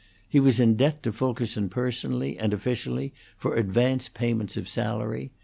He 0.27 0.39
was 0.39 0.59
in 0.59 0.77
debt 0.77 1.03
to 1.03 1.13
Fulkerson 1.13 1.69
personally 1.69 2.35
and 2.39 2.55
officially 2.55 3.13
for 3.37 3.53
advance 3.55 4.09
payments 4.09 4.57
of 4.57 4.67
salary. 4.67 5.29